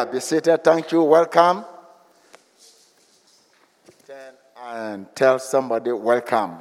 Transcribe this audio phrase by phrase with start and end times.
[0.00, 0.12] Hallelujah.
[0.14, 0.64] Be seated.
[0.64, 1.02] Thank you.
[1.02, 1.64] Welcome.
[4.06, 6.56] Turn and tell somebody, welcome.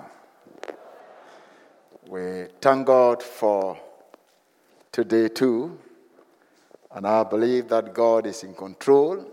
[2.09, 3.79] We thank God for
[4.91, 5.79] today too.
[6.91, 9.25] And I believe that God is in control.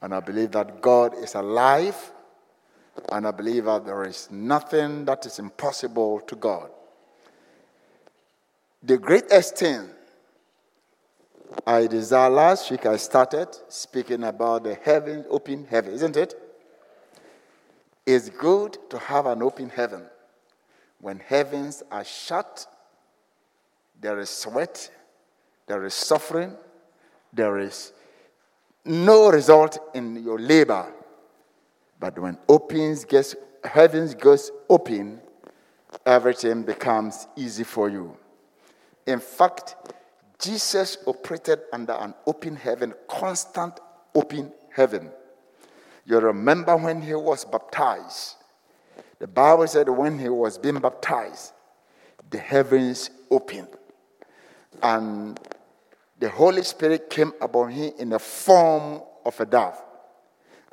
[0.00, 2.10] And I believe that God is alive.
[3.12, 6.68] And I believe that there is nothing that is impossible to God.
[8.82, 9.88] The greatest thing
[11.66, 16.34] I desire last week I started speaking about the heaven, open heaven, isn't it?
[18.06, 20.04] It's good to have an open heaven.
[21.00, 22.66] When heavens are shut,
[24.00, 24.90] there is sweat,
[25.66, 26.56] there is suffering,
[27.32, 27.92] there is
[28.84, 30.92] no result in your labor.
[32.00, 35.20] But when opens gets heavens goes open,
[36.04, 38.16] everything becomes easy for you.
[39.06, 39.76] In fact,
[40.42, 43.78] Jesus operated under an open heaven, constant
[44.12, 45.08] open heaven.
[46.04, 48.34] You remember when he was baptized.
[49.20, 51.52] The Bible said when he was being baptized,
[52.28, 53.68] the heavens opened.
[54.82, 55.38] And
[56.18, 59.80] the Holy Spirit came upon him in the form of a dove.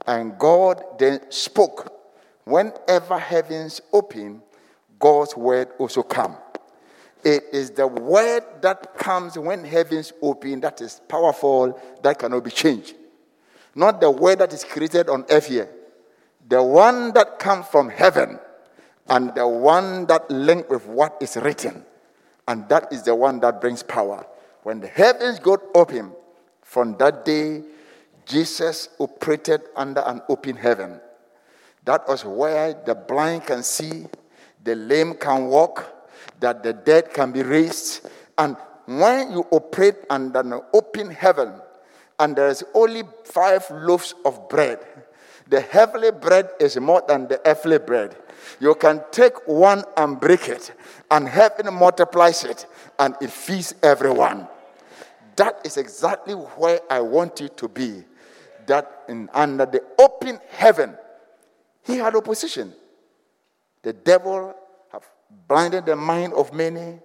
[0.08, 1.94] And God then spoke.
[2.46, 4.42] Whenever heavens open,
[4.98, 6.36] God's word also come.
[7.24, 12.52] It is the word that comes when heavens open that is powerful, that cannot be
[12.52, 12.96] changed.
[13.76, 15.70] Not the word that is created on earth here.
[16.48, 18.40] The one that comes from heaven
[19.10, 21.84] and the one that linked with what is written.
[22.48, 24.26] And that is the one that brings power.
[24.64, 26.14] When the heavens got open,
[26.70, 27.64] from that day,
[28.26, 31.02] Jesus operated under an open heaven.
[31.86, 34.06] That was where the blind can see,
[34.64, 35.99] the lame can walk,
[36.40, 38.08] that the dead can be raised.
[38.38, 41.54] And when you operate under an open heaven,
[42.20, 44.80] and there is only five loaves of bread,
[45.48, 48.16] the heavenly bread is more than the earthly bread.
[48.60, 50.74] You can take one and break it,
[51.10, 52.68] and heaven multiplies it,
[53.00, 54.48] and it feeds everyone.
[55.36, 58.04] That is exactly where I want you to be.
[58.68, 60.96] That in, under the open heaven,
[61.84, 62.74] he had opposition.
[63.82, 64.54] The devil
[65.48, 67.00] blinded the mind of many.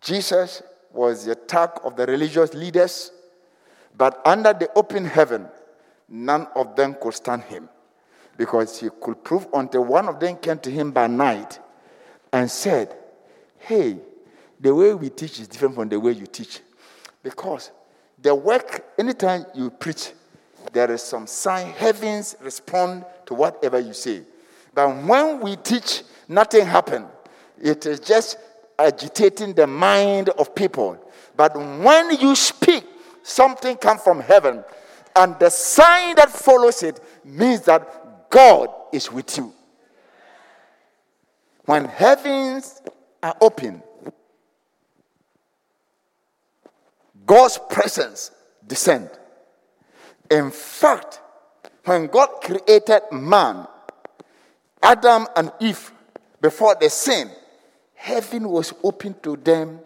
[0.00, 0.62] Jesus
[0.92, 3.12] was the attack of the religious leaders.
[3.96, 5.48] But under the open heaven,
[6.08, 7.68] none of them could stand him
[8.36, 11.58] because he could prove until one of them came to him by night
[12.32, 12.96] and said,
[13.58, 13.98] Hey,
[14.58, 16.60] the way we teach is different from the way you teach.
[17.22, 17.70] Because
[18.20, 20.12] the work, anytime you preach,
[20.72, 24.22] there is some sign, heavens respond to whatever you say.
[24.74, 27.06] But when we teach, nothing happens.
[27.62, 28.38] It is just
[28.76, 30.98] agitating the mind of people.
[31.36, 32.84] But when you speak,
[33.22, 34.64] something comes from heaven.
[35.14, 39.52] And the sign that follows it means that God is with you.
[41.66, 42.82] When heavens
[43.22, 43.80] are open,
[47.24, 48.32] God's presence
[48.66, 49.08] descend.
[50.28, 51.20] In fact,
[51.84, 53.68] when God created man,
[54.82, 55.92] Adam and Eve,
[56.40, 57.30] before the sin,
[58.02, 59.78] heaven was open to them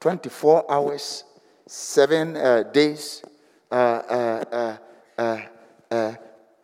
[0.00, 1.22] 24 hours,
[1.68, 3.22] seven uh, days,
[3.70, 4.76] uh, uh, uh,
[5.16, 5.40] uh,
[5.88, 6.14] uh,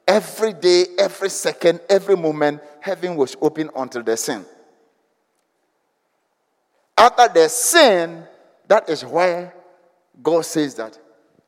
[0.09, 4.45] every day, every second, every moment, heaven was open until the sin.
[6.99, 8.25] After the sin,
[8.67, 9.55] that is where
[10.21, 10.99] God says that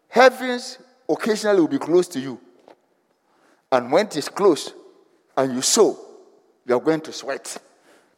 [0.08, 0.78] heavens
[1.08, 2.38] occasionally will be close to you.
[3.72, 4.72] And when it is close
[5.36, 5.98] and you sow,
[6.64, 7.58] you are going to sweat.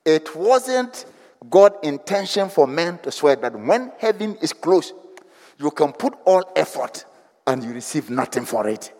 [0.05, 1.07] It wasn't
[1.49, 4.93] God's intention for men to swear that when heaven is closed,
[5.59, 7.05] you can put all effort
[7.47, 8.93] and you receive nothing for it.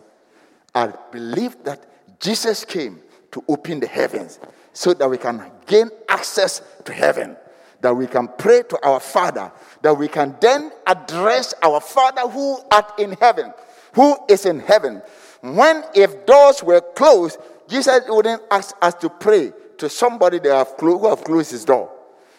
[0.73, 1.85] I believe that
[2.19, 3.01] Jesus came
[3.31, 4.39] to open the heavens
[4.73, 7.35] so that we can gain access to heaven,
[7.81, 9.51] that we can pray to our Father,
[9.81, 13.53] that we can then address our Father who art in heaven,
[13.93, 15.01] who is in heaven.
[15.41, 17.37] When if doors were closed,
[17.67, 21.91] Jesus wouldn't ask us to pray to somebody that have who have closed his door.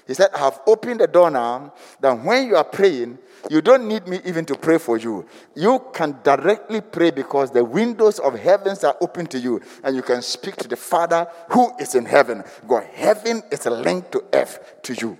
[0.07, 3.19] He said, I have opened the door now, that when you are praying,
[3.51, 5.27] you don't need me even to pray for you.
[5.55, 10.03] You can directly pray because the windows of heavens are open to you, and you
[10.03, 12.43] can speak to the Father who is in heaven.
[12.67, 15.19] God, heaven is linked to earth to you.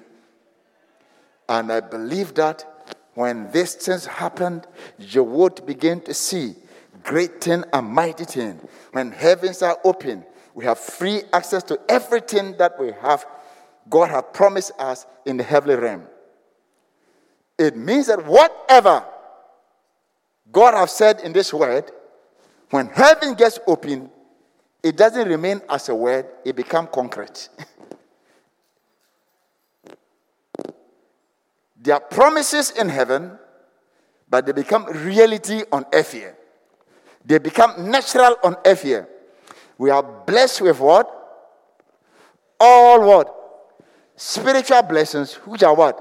[1.49, 2.65] And I believe that
[3.15, 4.67] when these things happened,
[4.99, 6.55] you would begin to see
[7.03, 8.61] great thing and mighty thing.
[8.93, 10.25] When heavens are open,
[10.55, 13.27] we have free access to everything that we have.
[13.89, 16.07] God has promised us in the heavenly realm.
[17.59, 19.05] It means that whatever
[20.51, 21.91] God has said in this word,
[22.71, 24.11] when heaven gets open,
[24.83, 27.49] it doesn't remain as a word, it becomes concrete.
[31.81, 33.39] there are promises in heaven,
[34.29, 36.37] but they become reality on earth here.
[37.25, 39.09] They become natural on earth here.
[39.79, 41.09] We are blessed with what?
[42.59, 43.42] All what?
[44.25, 45.99] Spiritual blessings, which are what?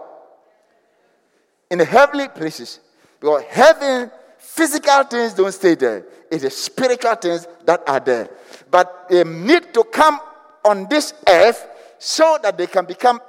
[1.72, 2.80] In the heavenly places.
[3.20, 6.06] Because heaven, physical things don't stay there.
[6.30, 8.30] It's spiritual things that are there.
[8.70, 10.20] But they need to come
[10.64, 13.20] on this earth so that they can become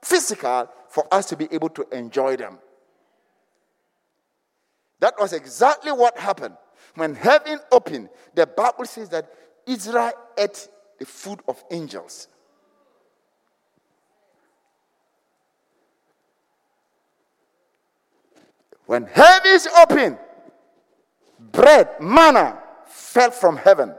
[0.00, 2.60] physical for us to be able to enjoy them.
[5.00, 6.54] That was exactly what happened.
[6.94, 9.28] When heaven opened, the Bible says that
[9.66, 10.68] Israel ate
[11.00, 12.28] the food of angels.
[18.86, 20.18] When heaven is open,
[21.38, 23.94] bread, manna fell from heaven.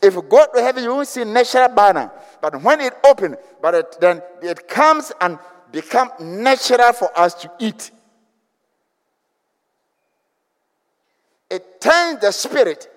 [0.00, 2.12] If you go to heaven, you won't see natural manna.
[2.40, 5.38] But when it opens, but it, then it comes and
[5.70, 7.90] become natural for us to eat.
[11.50, 12.88] It turns the spirit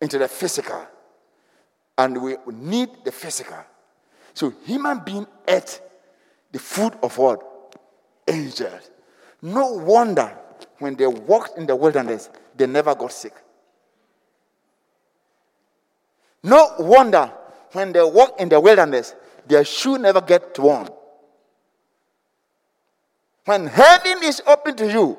[0.00, 0.86] into the physical.
[1.98, 3.58] And we need the physical.
[4.34, 5.80] So human being ate
[6.52, 7.42] the food of what?
[8.28, 8.90] Angels.
[9.42, 10.36] No wonder
[10.78, 13.34] when they walked in the wilderness, they never got sick.
[16.42, 17.30] No wonder
[17.72, 19.14] when they walk in the wilderness,
[19.46, 20.88] their shoe never get torn.
[23.44, 25.18] When heaven is open to you,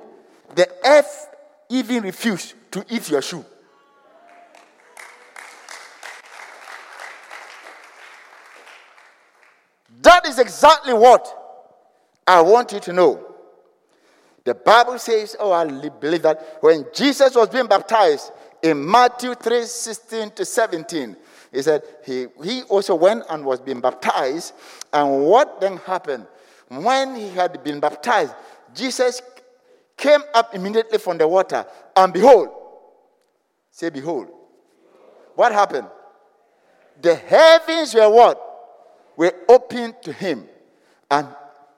[0.55, 1.29] the earth
[1.69, 3.45] even refuse to eat your shoe.
[10.01, 11.27] That is exactly what
[12.25, 13.26] I want you to know.
[14.47, 19.65] The Bible says, oh, I believe that when Jesus was being baptized in Matthew 3
[19.65, 21.17] 16 to 17,
[21.51, 24.53] he said he, he also went and was being baptized.
[24.93, 26.27] And what then happened?
[26.69, 28.33] When he had been baptized,
[28.73, 29.21] Jesus
[29.97, 31.65] came up immediately from the water,
[31.97, 32.47] and behold,
[33.69, 34.29] say, behold.
[35.35, 35.89] What happened?
[37.01, 38.41] The heavens were what?
[39.17, 40.47] Were opened to him.
[41.11, 41.27] And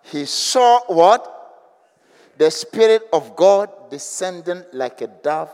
[0.04, 1.38] he saw what?
[2.40, 5.54] The Spirit of God descending like a dove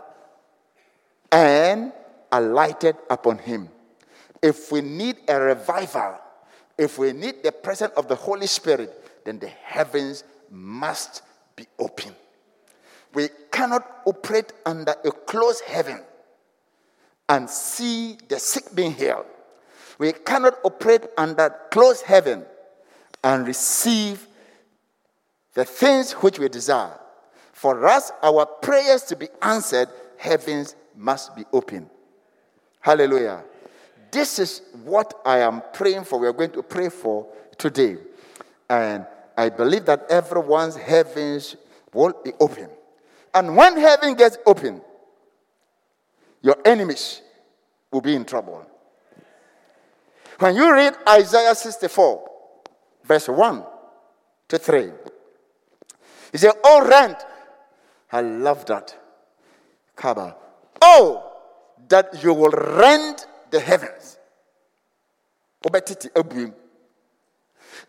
[1.32, 1.92] and
[2.32, 3.70] alighted upon him.
[4.39, 6.20] If we need a revival,
[6.77, 11.24] if we need the presence of the Holy Spirit, then the heavens must
[11.56, 12.15] be open.
[13.15, 16.04] We cannot operate under a closed heaven
[17.27, 19.25] and see the sick being healed.
[19.98, 22.46] We cannot operate under closed heaven
[23.24, 24.27] and receive
[25.55, 27.00] the things which we desire.
[27.53, 31.89] For us, our prayers to be answered, heavens must be open.
[32.79, 33.43] Hallelujah.
[34.12, 36.19] This is what I am praying for.
[36.19, 37.97] We are going to pray for today.
[38.69, 41.55] And I believe that everyone's heavens
[41.93, 42.69] will be open.
[43.33, 44.81] And when heaven gets open,
[46.41, 47.21] your enemies
[47.91, 48.65] will be in trouble.
[50.39, 52.29] When you read Isaiah 64,
[53.03, 53.63] verse 1
[54.50, 54.91] to 3,
[56.36, 57.18] he said, Oh, rent.
[58.12, 58.94] I love that.
[59.96, 60.36] Kaba.
[60.82, 61.32] Oh,
[61.88, 64.20] that you will rend the heavens.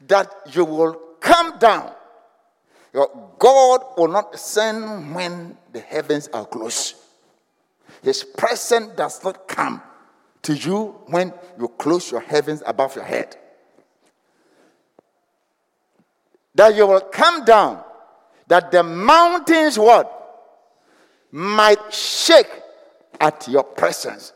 [0.07, 1.91] That you will come down
[3.39, 6.95] God will not send when the heavens are closed.
[8.03, 9.83] His presence does not come
[10.43, 13.37] to you when you close your heavens above your head.
[16.55, 17.83] That you will come down,
[18.47, 20.13] that the mountains what?
[21.31, 22.51] Might shake
[23.21, 24.33] at your presence.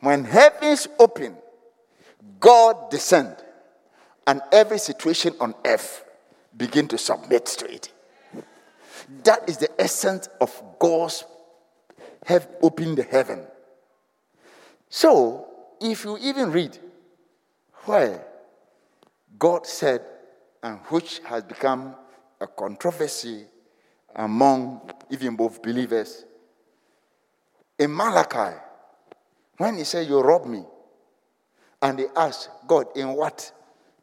[0.00, 1.36] When heavens open,
[2.38, 3.36] God descend,
[4.26, 6.04] and every situation on earth
[6.56, 7.92] begin to submit to it.
[9.24, 11.24] That is the essence of God's
[12.26, 13.46] have opened the heaven.
[14.88, 15.46] So,
[15.80, 16.78] if you even read
[17.84, 18.24] where
[19.38, 20.02] God said,
[20.62, 21.94] and which has become
[22.40, 23.44] a controversy
[24.14, 26.24] among even both believers,
[27.78, 28.56] in Malachi,
[29.56, 30.64] when he said, You robbed me,
[31.82, 33.52] and they asked, God, in what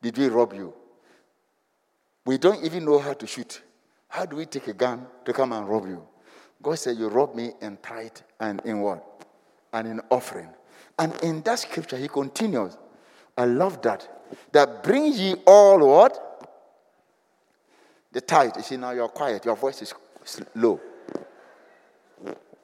[0.01, 0.73] did we rob you?
[2.25, 3.61] We don't even know how to shoot.
[4.07, 6.05] How do we take a gun to come and rob you?
[6.61, 9.25] God said, You robbed me in tithe and in what?
[9.73, 10.49] And in offering.
[10.97, 12.77] And in that scripture, he continues.
[13.37, 14.07] I love that.
[14.51, 16.36] That brings ye all what?
[18.17, 18.53] The tithe.
[18.55, 19.93] You see, now you're quiet, your voice is
[20.55, 20.81] low.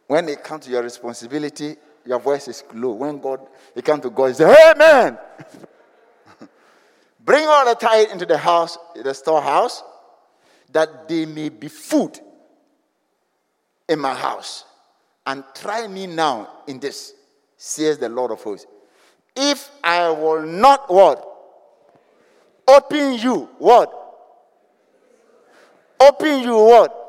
[0.07, 1.75] When it comes to your responsibility,
[2.07, 2.93] your voice is low.
[2.93, 3.39] When God,
[3.75, 5.15] you come to God, you say, Amen.
[7.23, 9.83] Bring all the tithe into the house, the storehouse,
[10.71, 12.19] that they may be food
[13.87, 14.65] in my house.
[15.23, 17.13] And try me now in this,
[17.57, 18.65] says the Lord of hosts.
[19.35, 21.23] If I will not what?
[22.67, 23.99] Open you what?
[26.07, 26.99] Open you what?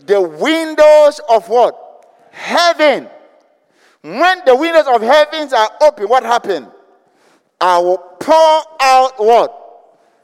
[0.00, 1.74] The windows of what?
[2.30, 3.08] Heaven.
[4.02, 6.68] When the windows of heavens are open, what happened?
[7.60, 9.60] I will pour out what?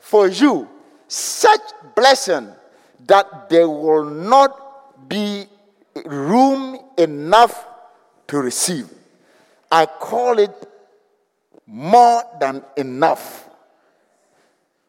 [0.01, 0.69] For you
[1.09, 1.61] such
[1.95, 2.49] blessing
[3.07, 5.47] that there will not be
[6.05, 7.67] room enough
[8.29, 8.89] to receive.
[9.71, 10.55] I call it
[11.67, 13.49] more than enough.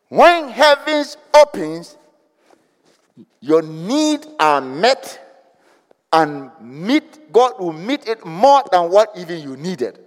[0.10, 1.98] When heavens opens,
[3.41, 5.19] your needs are met
[6.13, 10.00] and meet God will meet it more than what even you needed.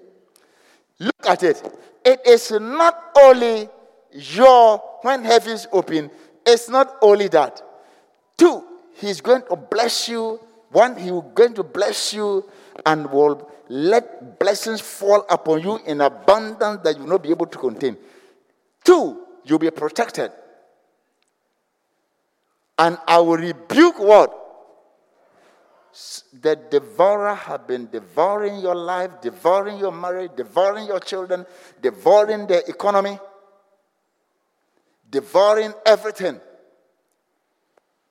[0.98, 1.62] Look at it.
[2.04, 3.68] It is not only
[4.12, 6.10] your when heavens open,
[6.46, 7.62] it's not only that.
[8.36, 8.62] Two,
[8.94, 10.40] he's going to bless you.
[10.70, 12.44] One, he's going to bless you
[12.84, 17.46] and will let blessings fall upon you in abundance that you will not be able
[17.46, 17.96] to contain.
[18.84, 20.30] Two, you'll be protected.
[22.78, 24.40] And I will rebuke what?
[26.40, 31.46] The devourer have been devouring your life, devouring your marriage, devouring your children,
[31.80, 33.18] devouring the economy,
[35.08, 36.40] devouring everything.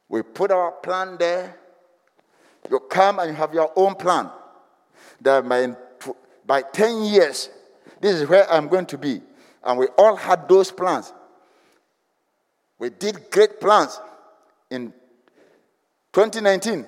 [0.07, 1.57] We put our plan there.
[2.69, 4.29] You come and you have your own plan.
[5.19, 5.75] That by,
[6.45, 7.49] by 10 years,
[7.99, 9.21] this is where I'm going to be.
[9.61, 11.11] And we all had those plans.
[12.79, 13.99] We did great plans
[14.73, 14.91] in
[16.13, 16.87] 2019.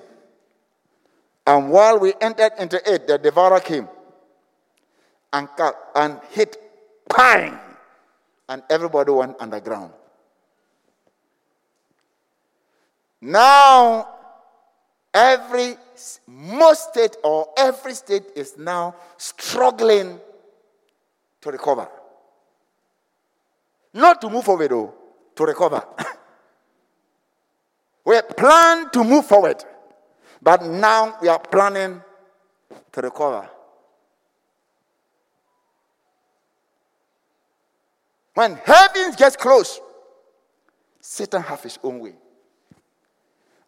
[1.46, 3.88] And while we entered into it, the devourer came
[5.32, 6.56] and, cut, and hit,
[7.08, 7.58] bang,
[8.48, 9.92] and everybody went underground.
[13.20, 14.08] Now,
[15.14, 15.76] every,
[16.26, 20.18] most state or every state is now struggling
[21.40, 21.88] to recover.
[23.94, 24.94] Not to move forward, though,
[25.36, 25.84] to recover.
[28.06, 29.62] we plan to move forward,
[30.40, 32.00] but now we are planning
[32.92, 33.50] to recover.
[38.34, 39.80] When heaven gets close,
[41.00, 42.14] Satan has his own way.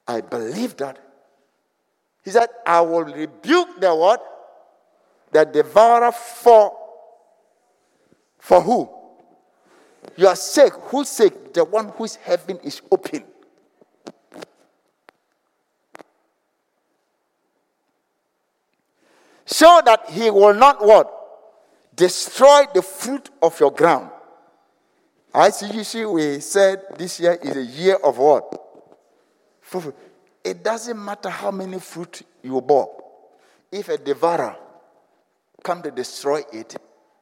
[0.06, 0.98] I believe that.
[2.22, 4.22] He said, I will rebuke the what?
[5.32, 6.76] The devourer for
[8.38, 8.88] for who?
[10.16, 10.72] Your sake.
[10.74, 11.52] Whose sake?
[11.52, 13.24] The one whose heaven is open.
[19.48, 21.10] So that he will not what?
[21.96, 24.10] Destroy the fruit of your ground.
[25.34, 28.44] I see you see, we said this year is a year of what?
[30.44, 33.02] It doesn't matter how many fruit you bore.
[33.72, 34.54] If a devourer
[35.64, 36.76] come to destroy it,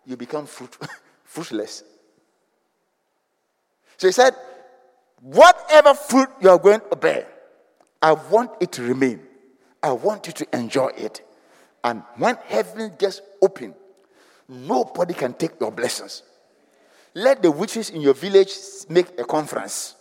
[0.05, 0.77] you become fruit,
[1.25, 1.85] fruitless.
[3.99, 4.35] So he said,
[5.21, 7.29] whatever fruit you are going to bear,
[8.03, 9.21] I want it to remain.
[9.81, 11.26] I want you to enjoy it.
[11.87, 13.75] And when heaven gets open,
[14.49, 16.23] nobody can take your blessings.
[17.15, 18.51] Let the witches in your village
[18.91, 19.95] make a conference.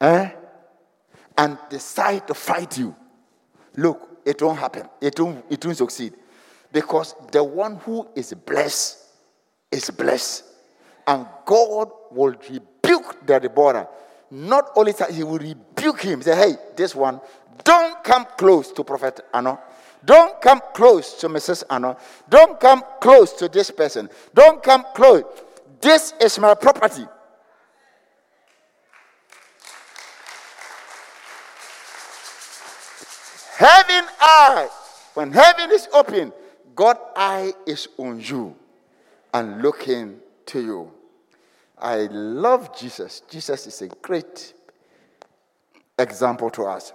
[0.00, 0.30] Eh?
[1.38, 2.94] and decide to fight you,
[3.76, 4.88] look, it won't happen.
[5.00, 6.14] It won't, it won't succeed.
[6.72, 8.98] Because the one who is blessed
[9.70, 10.44] is blessed.
[11.06, 13.86] And God will rebuke the devourer.
[14.30, 16.22] Not only that, he will rebuke him.
[16.22, 17.20] Say, hey, this one,
[17.62, 19.60] don't come close to Prophet Ano.
[20.06, 21.64] Don't come close to Mrs.
[21.68, 21.96] Ano.
[22.30, 24.08] Don't come close to this person.
[24.32, 25.24] Don't come close.
[25.80, 27.04] This is my property.
[33.56, 34.68] Heaven eye.
[35.14, 36.32] When heaven is open,
[36.74, 38.54] God eye is on you
[39.34, 40.92] and looking to you.
[41.78, 43.22] I love Jesus.
[43.28, 44.54] Jesus is a great
[45.98, 46.92] example to us.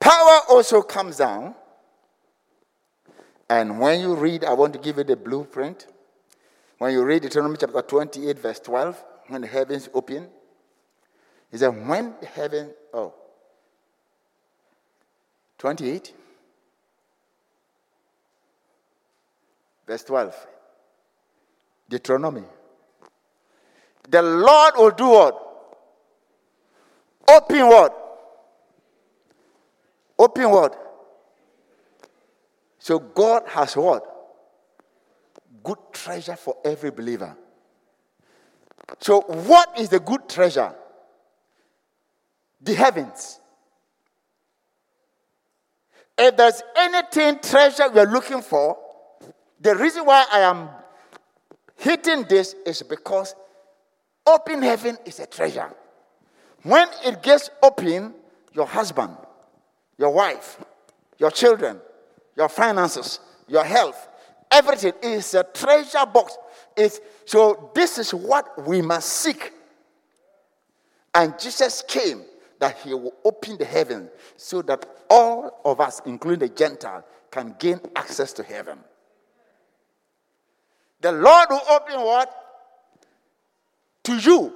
[0.00, 1.54] Power also comes down.
[3.48, 5.86] And when you read, I want to give you the blueprint.
[6.78, 10.28] When you read Deuteronomy chapter 28, verse 12, when the heavens open,
[11.50, 13.12] he said, when the heaven, oh,
[15.58, 16.14] 28,
[19.86, 20.46] verse 12,
[21.88, 22.44] Deuteronomy.
[24.08, 25.46] The Lord will do what?
[27.28, 27.99] Open what?
[30.20, 30.76] Open what?
[32.78, 34.04] So God has what?
[35.64, 37.34] Good treasure for every believer.
[38.98, 40.74] So, what is the good treasure?
[42.60, 43.40] The heavens.
[46.18, 48.76] If there's anything treasure we are looking for,
[49.58, 50.68] the reason why I am
[51.76, 53.34] hitting this is because
[54.26, 55.72] open heaven is a treasure.
[56.62, 58.12] When it gets open,
[58.52, 59.16] your husband,
[60.00, 60.56] your wife,
[61.18, 61.78] your children,
[62.34, 64.08] your finances, your health,
[64.50, 66.38] everything is a treasure box.
[66.74, 69.52] It's, so, this is what we must seek.
[71.14, 72.22] And Jesus came
[72.60, 77.54] that he will open the heaven so that all of us, including the Gentile, can
[77.58, 78.78] gain access to heaven.
[81.02, 82.34] The Lord will open what?
[84.04, 84.54] To you.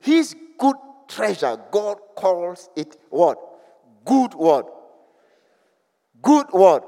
[0.00, 0.76] His good
[1.08, 1.58] treasure.
[1.70, 3.38] God calls it what?
[4.04, 4.66] Good word.
[6.24, 6.82] Good word.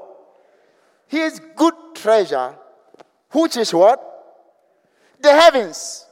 [1.07, 2.55] His good treasure,
[3.31, 4.03] which is what?
[5.21, 6.05] The heavens.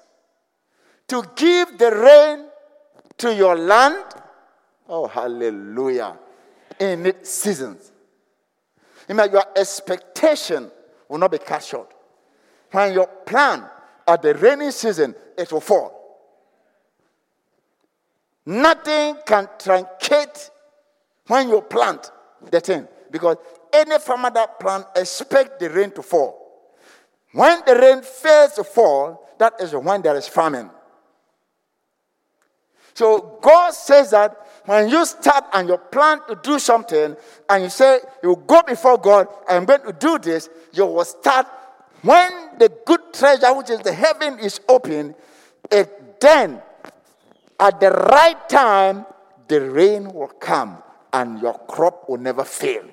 [1.09, 2.45] To give the rain
[3.17, 4.03] to your land
[4.87, 6.17] Oh, hallelujah.
[6.79, 7.91] In its seasons.
[9.07, 10.71] Fact, your expectation
[11.07, 11.93] will not be cut short.
[12.71, 13.63] When you plan
[14.07, 15.91] at the rainy season, it will fall.
[18.45, 20.49] Nothing can truncate
[21.27, 22.11] when you plant
[22.51, 23.37] the thing because
[23.71, 26.73] any farmer that plant expect the rain to fall.
[27.31, 30.69] When the rain fails to fall, that is when there is famine.
[32.93, 37.15] So God says that when you start and you plan to do something
[37.49, 41.47] and you say you go before God, I'm going to do this, you will start
[42.01, 45.15] when the good treasure, which is the heaven, is open,
[45.71, 46.61] it then
[47.59, 49.05] at the right time
[49.47, 50.81] the rain will come
[51.13, 52.83] and your crop will never fail.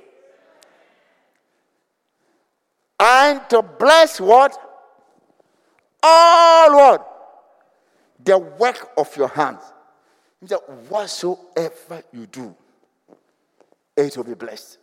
[3.05, 4.57] And to bless what?
[6.05, 7.09] All what?
[8.25, 9.61] The work of your hands
[10.43, 12.55] that whatsoever you do,
[13.97, 14.79] it will be blessed.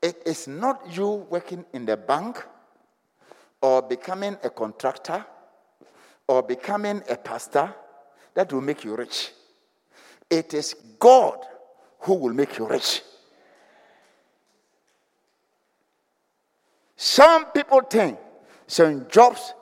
[0.00, 2.44] It is not you working in the bank
[3.60, 5.26] or becoming a contractor
[6.28, 7.74] or becoming a pastor
[8.34, 9.32] that will make you rich.
[10.30, 11.38] It is God
[11.98, 13.02] who will make you rich.
[17.02, 18.16] Some people think
[18.68, 19.54] some jobs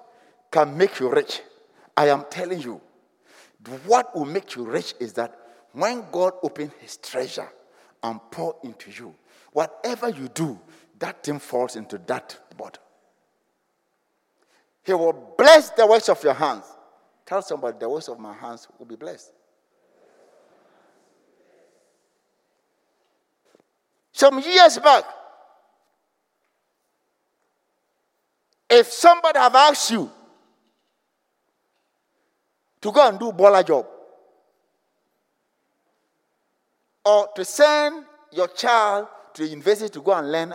[0.50, 1.40] can make you rich.
[1.96, 2.82] I am telling you,
[3.86, 5.34] what will make you rich is that
[5.72, 7.48] when God opens his treasure
[8.02, 9.14] and pour into you,
[9.54, 10.60] whatever you do,
[10.98, 12.82] that thing falls into that bottle.
[14.82, 16.66] He will bless the works of your hands.
[17.24, 19.32] Tell somebody the works of my hands will be blessed.
[24.12, 25.04] Some years back,
[28.70, 30.10] if somebody have asked you,
[32.80, 33.86] to go and do bola job
[37.04, 40.54] or to send your child to university to go and learn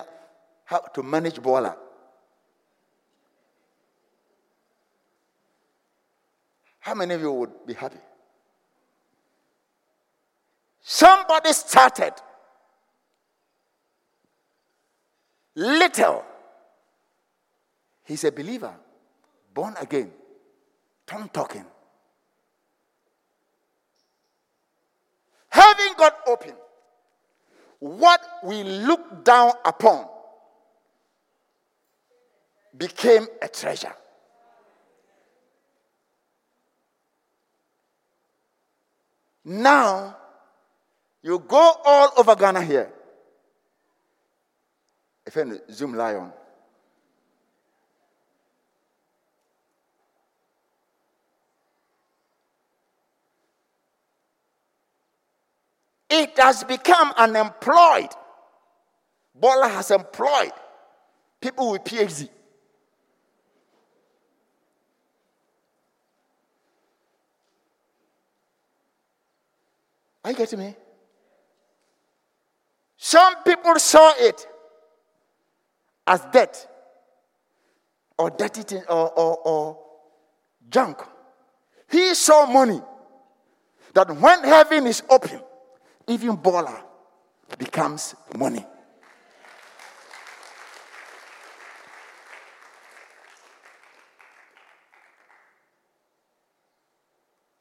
[0.64, 1.78] how to manage bola.
[6.80, 7.98] How many of you would be happy?
[10.82, 12.14] Somebody started
[15.56, 16.24] little.
[18.06, 18.74] He's a believer,
[19.54, 20.12] born again,
[21.06, 21.66] tongue talking.
[25.50, 26.54] Having got open,
[27.80, 30.08] what we look down upon
[32.78, 33.94] became a treasure.
[39.44, 40.18] Now,
[41.22, 42.92] you go all over Ghana here.
[45.26, 46.32] If you Zoomlion.
[56.18, 58.08] It has become unemployed.
[59.36, 60.54] Bola has employed
[61.42, 62.30] people with PhD.
[70.24, 70.76] Are you getting me?
[72.96, 74.48] Some people saw it
[76.08, 76.66] as debt
[78.18, 79.80] or dirty or, or, or
[80.70, 80.98] junk.
[81.92, 82.82] He saw money
[83.94, 85.42] that when heaven is open,
[86.08, 86.84] even Bola
[87.58, 88.66] becomes money.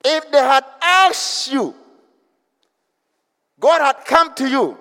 [0.05, 1.75] If they had asked you,
[3.59, 4.79] God had come to you,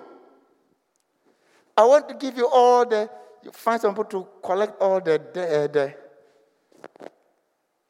[1.76, 3.08] I want to give you all the,
[3.42, 5.94] you find somebody to collect all the, the, uh, the,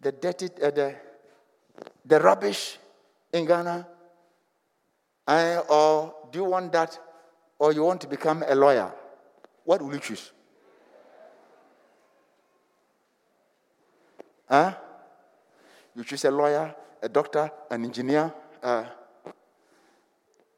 [0.01, 0.95] the dirty, uh, the,
[2.05, 2.79] the rubbish
[3.33, 3.89] in Ghana?
[5.27, 6.99] Uh, or do you want that?
[7.59, 8.93] Or you want to become a lawyer?
[9.65, 10.33] What will you choose?
[14.49, 14.75] Huh?
[15.97, 18.33] You choose a lawyer, a doctor, an engineer,
[18.63, 18.85] uh,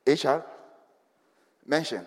[0.07, 0.45] HR?
[1.67, 2.07] Mention.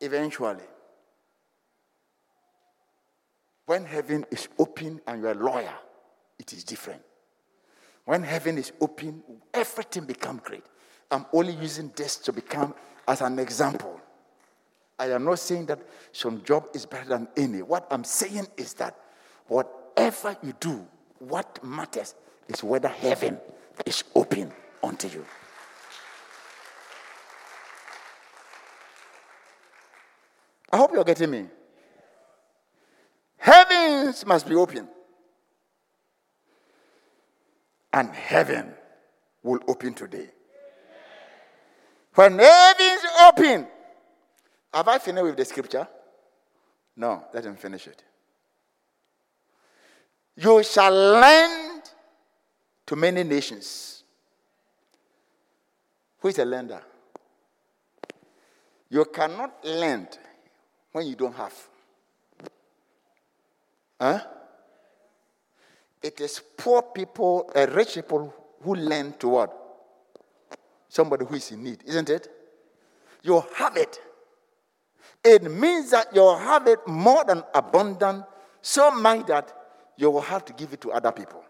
[0.00, 0.64] Eventually,
[3.66, 5.74] when heaven is open and you're a lawyer,
[6.38, 7.02] it is different.
[8.04, 9.22] When heaven is open,
[9.52, 10.64] everything becomes great.
[11.10, 12.74] I'm only using this to become
[13.06, 14.00] as an example.
[14.98, 15.80] I am not saying that
[16.12, 17.62] some job is better than any.
[17.62, 18.96] What I'm saying is that
[19.46, 20.86] whatever you do,
[21.18, 22.14] what matters
[22.48, 23.38] is whether heaven
[23.86, 25.24] is open unto you.
[30.70, 31.46] I hope you're getting me.
[33.38, 34.88] Heavens must be open.
[37.98, 38.72] And heaven
[39.42, 40.30] will open today.
[42.14, 43.66] When heavens open,
[44.72, 45.88] have I finished with the scripture?
[46.94, 48.04] No, let him finish it.
[50.36, 51.90] You shall lend
[52.86, 54.04] to many nations.
[56.20, 56.80] Who is a lender?
[58.90, 60.20] You cannot lend
[60.92, 61.54] when you don't have.
[64.00, 64.20] Huh?
[66.02, 68.32] It is poor people, uh, rich people
[68.62, 69.54] who lend to what?
[70.88, 72.28] Somebody who is in need, isn't it?
[73.22, 74.00] You have it.
[75.24, 78.24] It means that you have it more than abundant,
[78.62, 79.52] so much that
[79.96, 81.44] you will have to give it to other people.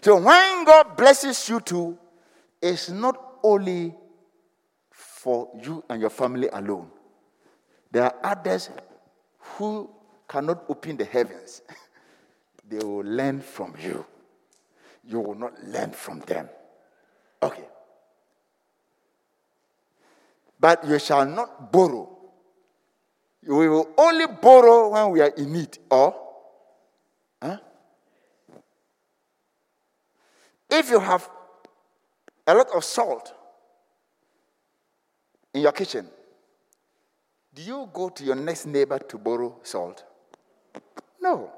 [0.00, 1.98] So when God blesses you too,
[2.62, 3.94] it's not only
[4.90, 6.90] for you and your family alone.
[7.90, 8.70] There are others
[9.38, 9.90] who
[10.28, 11.62] cannot open the heavens.
[12.68, 14.04] they will learn from you.
[15.04, 16.48] You will not learn from them.
[17.42, 17.64] Okay.
[20.58, 22.12] But you shall not borrow.
[23.46, 25.78] We will only borrow when we are in need.
[25.90, 26.14] Or,
[27.40, 27.58] huh?
[30.68, 31.28] if you have
[32.46, 33.32] a lot of salt
[35.54, 36.08] in your kitchen,
[37.54, 40.04] do you go to your next neighbor to borrow salt?
[41.20, 41.50] No.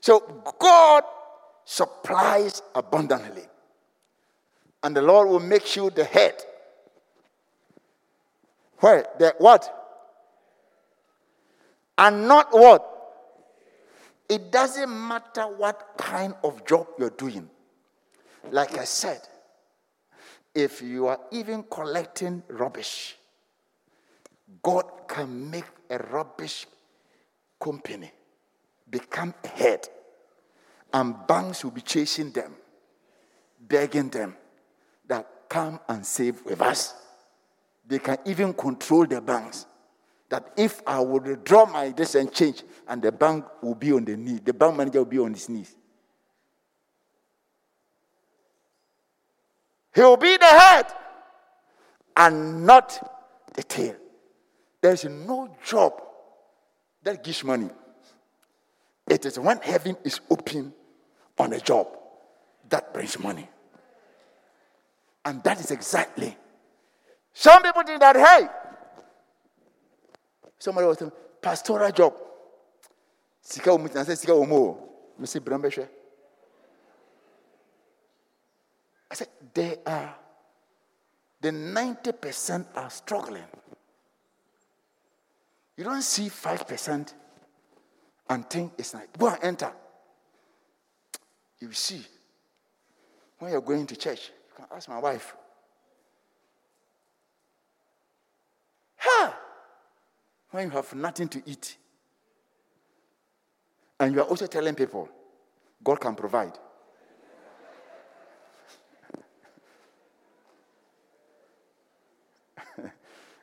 [0.00, 0.20] So
[0.58, 1.04] God
[1.64, 3.44] supplies abundantly.
[4.82, 6.34] And the Lord will make you the head.
[8.80, 9.06] Where?
[9.18, 9.72] The what?
[11.96, 12.90] And not what?
[14.28, 17.48] It doesn't matter what kind of job you're doing.
[18.50, 19.20] Like I said,
[20.54, 23.16] if you are even collecting rubbish,
[24.62, 26.66] God can make a rubbish
[27.60, 28.10] company
[28.90, 29.88] become a head,
[30.92, 32.54] and banks will be chasing them,
[33.60, 34.36] begging them
[35.06, 36.94] that come and save with us.
[37.86, 39.66] They can even control the banks.
[40.28, 44.04] That if I would draw my this and change, and the bank will be on
[44.04, 45.74] the knee, the bank manager will be on his knees.
[49.94, 50.86] He will be the head
[52.16, 53.96] and not the tail.
[54.84, 55.94] There's no job
[57.04, 57.70] that gives money.
[59.08, 60.74] It is when heaven is open
[61.38, 61.86] on a job
[62.68, 63.48] that brings money.
[65.24, 66.36] And that is exactly.
[67.32, 68.46] Some people think that, hey,
[70.58, 72.12] somebody was saying, pastoral job.
[72.12, 74.18] I said.
[75.18, 75.40] Mr.
[75.40, 75.88] Brambeshe.
[79.10, 80.14] I said, they are,
[81.40, 83.44] the 90% are struggling.
[85.76, 87.14] You don't see 5%
[88.30, 89.72] and think it's like, go and enter.
[91.58, 92.04] You see,
[93.38, 95.34] when you're going to church, you can ask my wife.
[98.98, 99.36] Ha!
[100.50, 101.76] When you have nothing to eat,
[103.98, 105.08] and you are also telling people,
[105.82, 106.58] God can provide.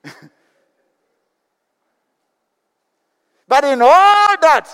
[3.52, 4.66] but in all that,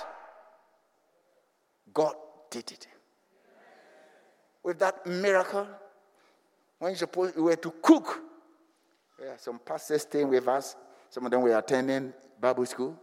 [1.92, 2.14] God
[2.52, 2.88] did it.
[4.62, 5.68] With that miracle,
[6.78, 8.22] when you supposed we were to cook,
[9.38, 10.76] some pastors staying with us,
[11.10, 12.96] some of them were attending Bible school,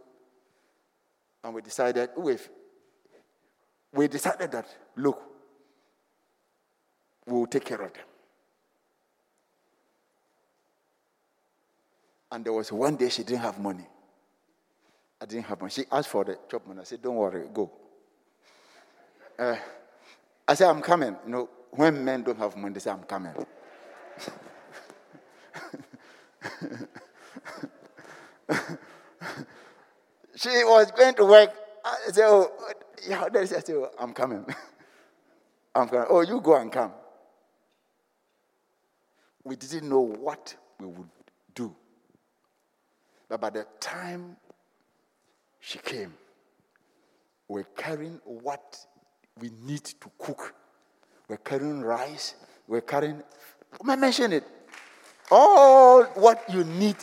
[1.43, 2.47] and we decided, with
[3.91, 5.21] we decided that, look,
[7.25, 8.05] we will take care of them.
[12.31, 13.85] And there was one day she didn't have money.
[15.21, 15.71] I didn't have money.
[15.71, 16.81] She asked for the chop money.
[16.81, 17.71] I said, Don't worry, go.
[19.37, 19.55] Uh,
[20.47, 21.15] I said, I'm coming.
[21.25, 23.33] You know, when men don't have money, they say, I'm coming.
[30.35, 31.51] she was going to work.
[31.83, 32.51] I said, Oh,
[33.07, 34.45] yeah, I said, oh, I'm coming.
[35.75, 36.05] I'm coming.
[36.09, 36.91] Oh, you go and come.
[39.43, 41.09] We didn't know what we would
[41.53, 41.75] do.
[43.29, 44.37] But by the time
[45.65, 46.13] she came,
[47.47, 48.77] we're carrying what
[49.41, 50.53] we need to cook.
[51.27, 52.35] We're carrying rice.
[52.67, 53.23] We're carrying,
[53.83, 54.43] I mention it,
[55.31, 56.97] all what you need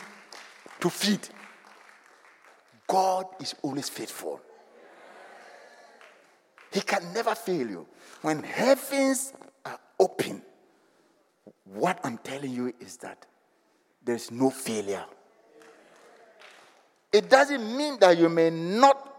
[0.79, 1.27] to feed.
[2.87, 4.39] God is always faithful.
[6.71, 7.85] He can never fail you.
[8.21, 9.33] When heavens
[9.65, 10.41] are open,
[11.65, 13.25] what I'm telling you is that
[14.01, 15.03] there's no failure.
[17.13, 19.13] It doesn't mean that you may not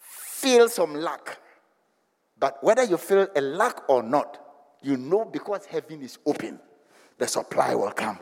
[0.00, 1.38] feel some lack.
[2.40, 4.38] But whether you feel a lack or not,
[4.80, 6.58] you know because heaven is open,
[7.18, 8.18] the supply will come.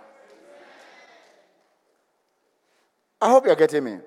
[3.21, 3.99] I hope you're getting me.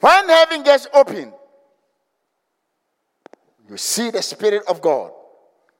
[0.00, 1.32] When heaven gets open,
[3.68, 5.12] you see the Spirit of God.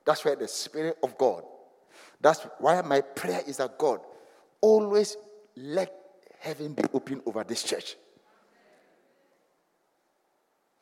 [0.04, 1.44] That's where the Spirit of God.
[2.20, 4.00] That's why my prayer is that God
[4.60, 5.16] always
[5.56, 6.03] let
[6.44, 7.96] heaven be open over this church.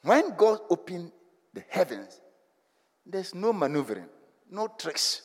[0.02, 1.12] When God opened
[1.54, 2.20] the heavens,
[3.06, 4.08] there's no maneuvering,
[4.50, 5.22] no tricks.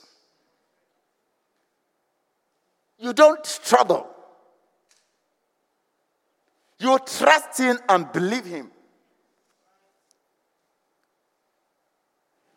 [2.99, 4.07] You don't struggle.
[6.79, 8.69] You trust Him and believe Him.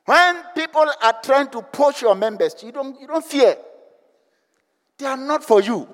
[0.04, 3.56] When people are trying to poach your members, you don't, you don't fear.
[4.98, 5.88] They are not for you,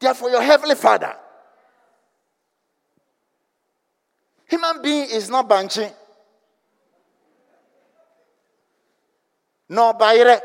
[0.00, 1.14] they are for your Heavenly Father.
[4.48, 5.88] Human being is not banshee.
[9.68, 10.40] No bayre.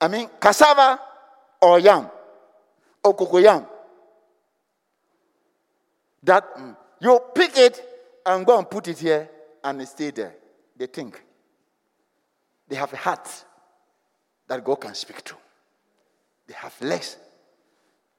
[0.00, 1.00] I mean, cassava
[1.60, 2.08] or yam
[3.02, 3.66] or cocoyam.
[6.22, 7.80] That mm, you pick it
[8.26, 9.28] and go and put it here
[9.62, 10.34] and they stay there.
[10.76, 11.22] They think.
[12.68, 13.28] They have a heart
[14.48, 15.34] that God can speak to.
[16.46, 17.16] They have legs.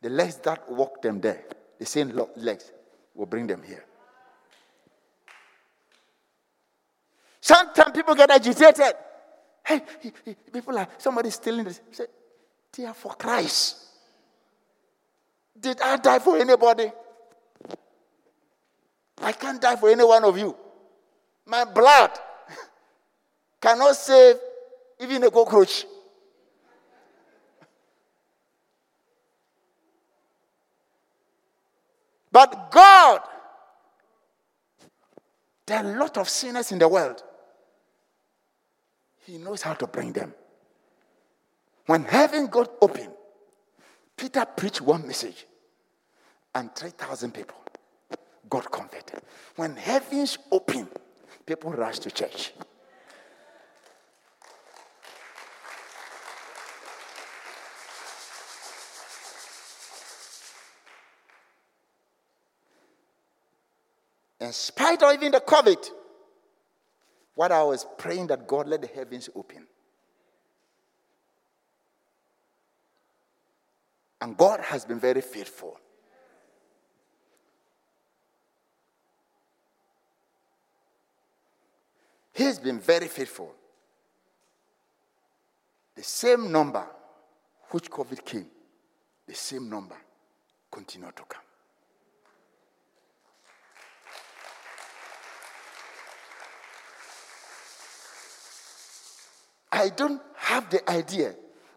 [0.02, 1.44] The legs that walk them there,
[1.80, 2.72] the same legs
[3.14, 3.86] will bring them here.
[7.42, 8.94] Sometimes people get agitated.
[9.66, 9.82] Hey,
[10.52, 11.80] people are somebody stealing this.
[11.92, 12.06] Say,
[12.76, 13.78] they are for Christ.
[15.60, 16.92] Did I die for anybody?
[19.22, 20.56] I can't die for any one of you.
[21.46, 22.12] My blood
[23.62, 24.36] cannot save
[25.00, 25.86] even a cockroach.
[32.36, 33.21] But God,
[35.65, 37.24] there are a lot of sinners in the world.
[39.26, 40.34] He knows how to bring them.
[41.86, 43.08] When heaven got open,
[44.17, 45.45] Peter preached one message,
[46.54, 47.56] and 3,000 people
[48.50, 49.21] got converted.
[49.56, 50.89] When heavens open,
[51.45, 52.52] people rush to church.
[64.39, 65.89] In spite of even the COVID,
[67.36, 69.67] what I was praying that God let the heavens open.
[74.21, 75.78] And God has been very faithful.
[82.34, 83.54] He's been very faithful.
[85.95, 86.86] The same number
[87.69, 88.48] which COVID came,
[89.26, 89.95] the same number
[90.69, 91.45] continue to come.
[99.76, 101.36] I don't have the idea.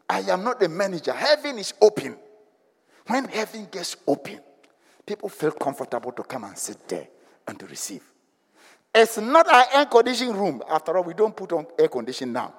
[0.09, 1.13] I am not the manager.
[1.13, 2.17] Heaven is open.
[3.09, 4.41] When heaven gets open,
[5.05, 7.09] people feel comfortable to come and sit there
[7.47, 8.03] and to receive.
[8.95, 10.63] It's not our air conditioning room.
[10.71, 12.55] After all, we don't put on air conditioning now.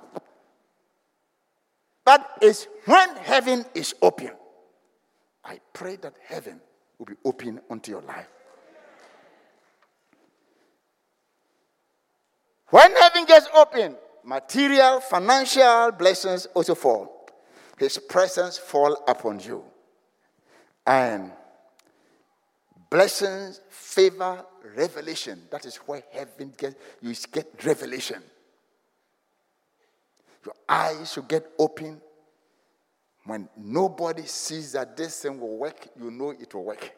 [2.04, 4.32] But it's when heaven is open.
[5.46, 6.60] I pray that heaven
[6.98, 8.28] will be open unto your life.
[12.70, 17.28] When heaven gets open, material, financial blessings also fall.
[17.78, 19.64] His presence fall upon you.
[20.86, 21.32] And
[22.90, 25.44] blessings, favor, revelation.
[25.52, 28.22] That is where heaven gets, you get revelation.
[30.46, 32.02] Your eyes should get open.
[33.26, 36.96] When nobody sees that this thing will work, you know it will work.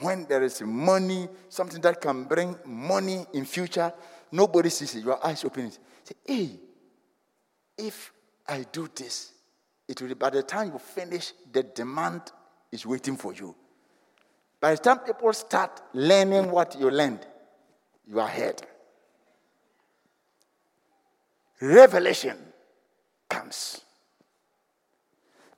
[0.00, 3.92] When there is money, something that can bring money in future,
[4.32, 5.04] nobody sees it.
[5.04, 5.66] Your eyes open.
[5.66, 5.78] It.
[6.04, 6.50] Say, hey,
[7.76, 8.12] if
[8.46, 9.32] I do this,
[9.88, 12.22] it will be by the time you finish, the demand
[12.70, 13.54] is waiting for you.
[14.60, 17.26] By the time people start learning what you learned,
[18.06, 18.62] you are ahead.
[21.60, 22.36] Revelation
[23.28, 23.84] comes.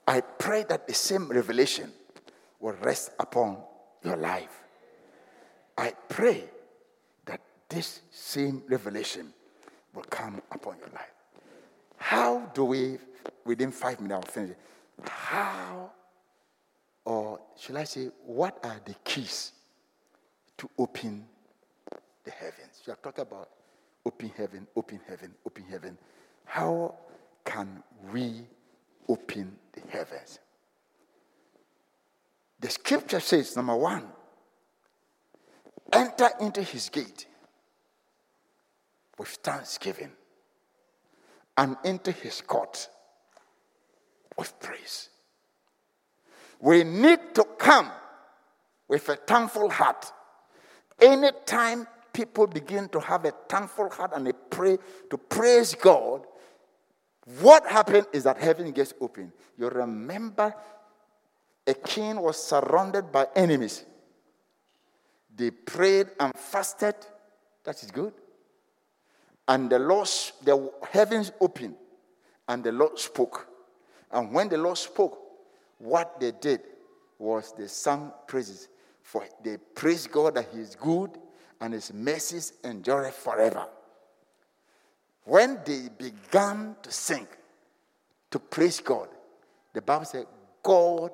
[0.07, 1.93] I pray that the same revelation
[2.61, 3.59] will rest upon
[4.05, 4.63] your life.
[5.77, 6.45] I pray
[7.73, 9.33] this same revelation
[9.95, 11.13] will come upon your life.
[11.97, 12.99] How do we,
[13.45, 14.57] within five minutes, I'll finish.
[15.05, 15.91] How,
[17.05, 19.53] or should I say, what are the keys
[20.59, 21.25] to open
[22.25, 22.83] the heavens?
[22.87, 23.49] You are talking about
[24.05, 25.99] open heaven, open heaven, open heaven.
[26.45, 26.95] How
[27.45, 27.83] can
[28.13, 28.47] we
[29.09, 30.41] open the heavens?
[32.61, 34.05] The scripture says, number one,
[35.93, 37.27] enter into his gate
[39.23, 40.11] with thanksgiving
[41.57, 42.89] and into his court
[44.37, 45.11] with praise.
[46.59, 47.89] We need to come
[48.89, 50.13] with a thankful heart.
[51.01, 54.77] Anytime people begin to have a thankful heart and they pray
[55.09, 56.27] to praise God,
[57.43, 59.33] what happened is that heaven gets open.
[59.57, 60.53] You remember
[61.65, 63.85] a king was surrounded by enemies.
[65.33, 66.97] They prayed and fasted.
[67.63, 68.15] That is good.
[69.49, 70.09] And the Lord,
[70.43, 71.75] the heavens opened,
[72.49, 73.49] and the Lord spoke.
[74.11, 75.19] And when the Lord spoke,
[75.79, 76.61] what they did
[77.19, 78.69] was they sang praises.
[79.03, 81.11] For they praised God that He is good
[81.61, 83.67] and His mercies endure forever.
[85.25, 87.27] When they began to sing,
[88.31, 89.09] to praise God,
[89.73, 90.27] the Bible said,
[90.63, 91.11] God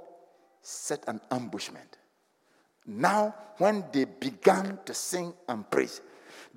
[0.63, 1.99] set an ambushment.
[2.87, 6.01] Now, when they began to sing and praise,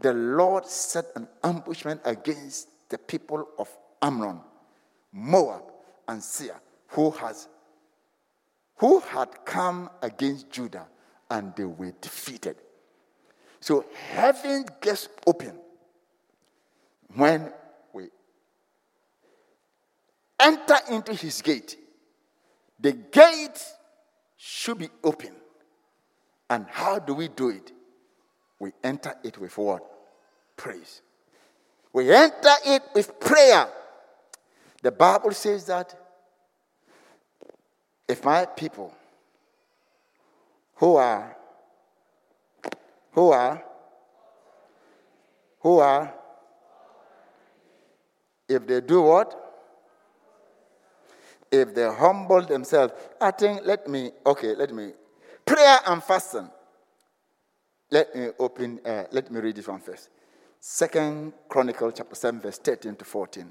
[0.02, 3.70] the Lord set an ambushment against the people of
[4.02, 4.40] Ammon,
[5.14, 5.64] Moab,
[6.08, 7.48] and Seir, who has
[8.78, 10.88] who had come against Judah,
[11.30, 12.56] and they were defeated.
[13.60, 15.56] So heaven gets open
[17.14, 17.54] when
[17.94, 18.10] we
[20.40, 21.78] enter into his gate.
[22.80, 23.64] The gate
[24.36, 25.36] should be open.
[26.50, 27.72] And how do we do it?
[28.62, 29.84] We enter it with what?
[30.56, 31.02] Praise.
[31.92, 33.68] We enter it with prayer.
[34.84, 36.00] The Bible says that
[38.08, 38.94] if my people
[40.76, 41.36] who are
[43.14, 43.64] who are
[45.62, 46.14] who are
[48.48, 49.36] if they do what
[51.52, 54.92] if they humble themselves i think let me okay let me
[55.46, 56.50] prayer and fasting
[57.92, 60.10] let me open uh, let me read this one first.
[60.60, 63.50] Second chronicle chapter 7 verse 13 to 14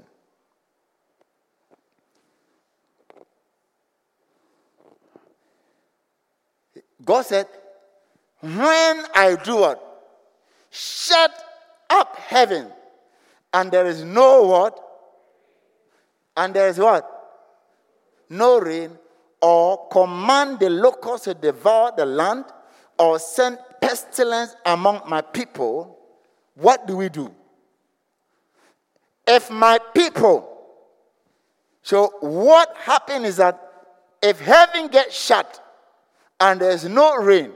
[7.03, 7.47] god said
[8.41, 9.87] when i do what?
[10.69, 11.31] Shut
[11.89, 12.71] up heaven
[13.53, 14.79] and there is no what?
[16.37, 17.07] And there is what?
[18.29, 18.97] No rain
[19.41, 22.45] or command the locusts to devour the land
[22.97, 25.97] or send pestilence among my people,
[26.55, 27.33] what do we do?
[29.27, 30.47] If my people,
[31.81, 33.59] so what happened is that
[34.21, 35.63] if heaven gets shut
[36.39, 37.51] and there's no rain,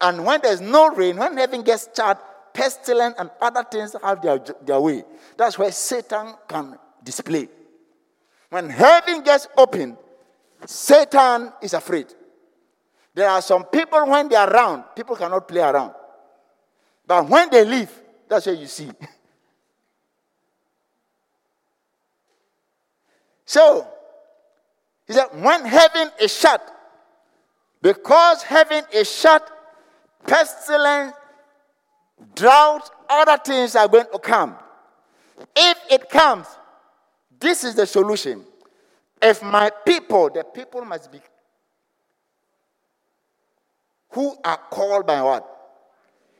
[0.00, 2.20] and when there's no rain, when heaven gets shut,
[2.52, 5.04] pestilence and other things have their, their way.
[5.36, 7.48] That's where Satan can display.
[8.50, 9.96] When heaven gets open,
[10.66, 12.12] Satan is afraid.
[13.14, 15.92] There are some people when they are around, people cannot play around.
[17.06, 17.90] But when they leave,
[18.28, 18.90] that's what you see.
[23.44, 23.86] so,
[25.06, 26.66] he said, when heaven is shut,
[27.82, 29.50] because heaven is shut,
[30.26, 31.12] pestilence,
[32.34, 34.56] drought, other things are going to come.
[35.54, 36.46] If it comes,
[37.38, 38.44] this is the solution.
[39.20, 41.20] If my people, the people must be
[44.12, 45.48] who are called by what?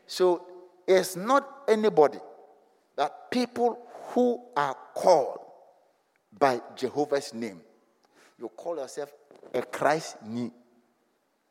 [0.07, 0.47] So
[0.87, 2.19] it's not anybody,
[2.97, 5.39] but people who are called
[6.39, 7.61] by Jehovah's name.
[8.39, 9.13] You call yourself
[9.55, 10.51] a Christ ni,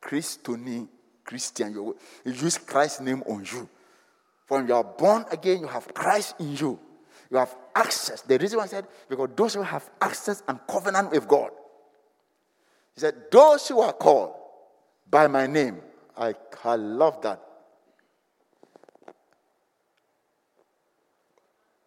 [0.00, 0.86] Christoni,
[1.24, 1.72] Christian.
[1.72, 3.68] You, you use Christ's name on you.
[4.48, 6.78] When you are born again, you have Christ in you.
[7.30, 8.20] You have access.
[8.20, 11.50] The reason why I said, because those who have access and covenant with God.
[12.94, 14.34] He said, Those who are called
[15.10, 15.80] by my name,
[16.16, 16.34] I,
[16.64, 17.40] I love that.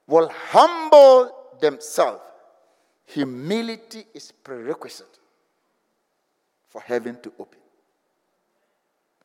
[0.08, 2.22] Will humble themselves.
[3.08, 5.20] Humility is prerequisite
[6.70, 7.60] for heaven to open.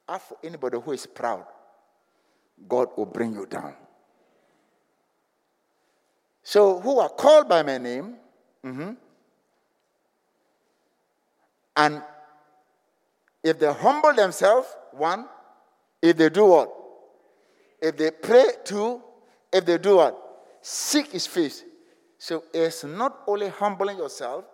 [0.09, 1.44] As for anybody who is proud,
[2.68, 3.74] God will bring you down.
[6.42, 8.16] So, who are called by my name,
[8.64, 8.92] mm-hmm,
[11.76, 12.03] and
[13.43, 15.26] if they humble themselves, one,
[16.03, 16.72] if they do what?
[17.80, 19.03] If they pray, two,
[19.53, 20.16] if they do what?
[20.61, 21.64] Seek his face.
[22.18, 24.45] So it's not only humbling yourself,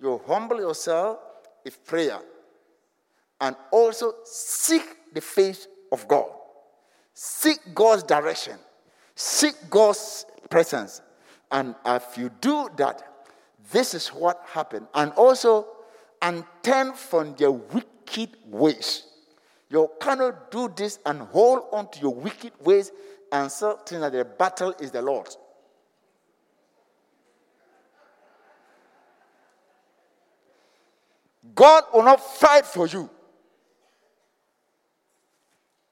[0.00, 1.18] you humble yourself
[1.64, 2.18] with prayer
[3.40, 4.82] and also seek
[5.12, 6.26] the face of God.
[7.14, 8.58] Seek God's direction.
[9.14, 11.00] Seek God's presence.
[11.50, 13.02] And if you do that,
[13.72, 14.86] this is what happened.
[14.94, 15.66] And also,
[16.20, 17.93] and turn from their wicked
[18.46, 19.04] ways.
[19.70, 22.92] You cannot do this and hold on to your wicked ways
[23.32, 25.36] and certain that the battle is the Lord's.
[31.54, 33.10] God will not fight for you.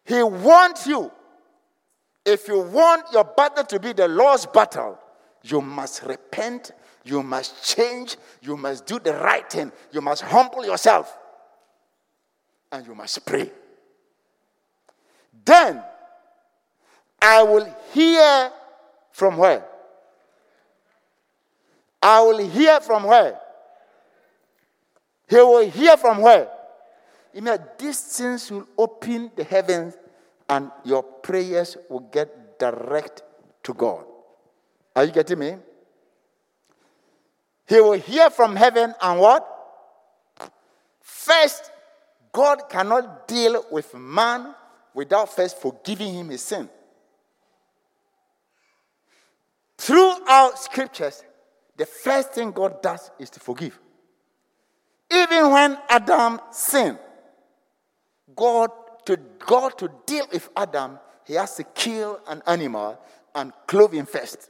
[0.04, 1.10] He wants you.
[2.24, 4.98] If you want your battle to be the Lord's battle,
[5.42, 6.70] you must repent,
[7.04, 11.18] you must change, you must do the right thing, you must humble yourself,
[12.72, 13.50] and you must pray.
[15.44, 15.82] Then
[17.20, 18.50] I will hear
[19.12, 19.64] from where?
[22.02, 23.38] I will hear from where?
[25.28, 26.48] He will hear from where?
[27.34, 29.94] Mean these things will open the heavens
[30.48, 33.22] and your prayers will get direct
[33.62, 34.04] to God.
[34.94, 35.56] Are you getting me?
[37.66, 39.48] He will hear from heaven and what?
[41.00, 41.71] First,
[42.32, 44.54] God cannot deal with man
[44.94, 46.68] without first forgiving him his sin.
[49.76, 51.22] Throughout scriptures,
[51.76, 53.78] the first thing God does is to forgive.
[55.10, 56.98] Even when Adam sinned,
[58.34, 58.70] God
[59.04, 62.98] to God to deal with Adam, he has to kill an animal
[63.34, 64.48] and clothe him first.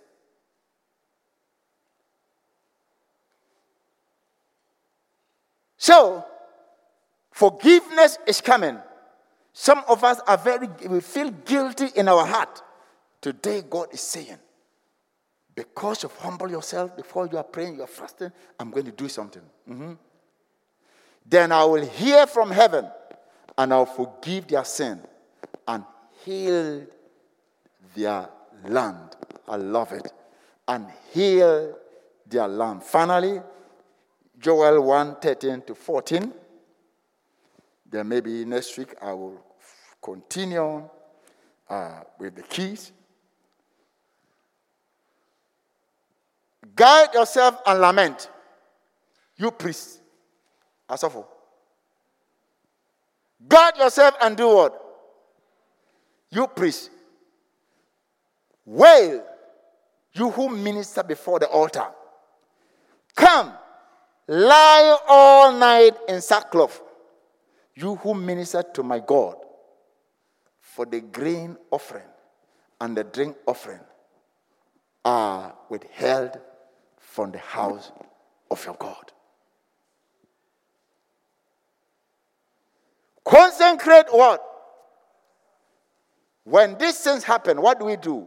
[5.78, 6.24] So,
[7.32, 8.78] forgiveness is coming.
[9.52, 12.62] Some of us are very, we feel guilty in our heart.
[13.20, 14.38] Today, God is saying,
[15.54, 19.08] because you humble yourself before you are praying, you are fasting, I'm going to do
[19.08, 19.42] something.
[19.68, 19.92] Mm-hmm.
[21.26, 22.88] Then I will hear from heaven
[23.56, 25.00] and I'll forgive their sin
[25.68, 25.84] and
[26.24, 26.86] heal
[27.94, 28.28] their
[28.66, 29.16] land.
[29.46, 30.10] I love it.
[30.66, 31.76] And heal
[32.26, 32.82] their land.
[32.82, 33.40] Finally,
[34.38, 36.32] Joel 1 13 to 14.
[37.92, 39.40] Then maybe next week I will
[40.02, 40.88] continue
[41.68, 42.90] uh, with the keys.
[46.74, 48.28] Guide yourself and lament.
[49.36, 50.00] You priests.
[50.88, 51.26] Asafo.
[53.46, 54.78] Guard yourself and do what?
[56.30, 56.90] You priest.
[58.64, 59.24] Wail,
[60.14, 61.86] you who minister before the altar.
[63.14, 63.52] Come,
[64.28, 66.80] lie all night in sackcloth,
[67.74, 69.36] you who minister to my God.
[70.60, 72.06] For the grain offering
[72.80, 73.80] and the drink offering
[75.04, 76.38] are withheld
[76.98, 77.92] from the house
[78.50, 79.12] of your God.
[83.24, 84.42] Consecrate what?
[86.44, 88.26] When these things happen, what do we do?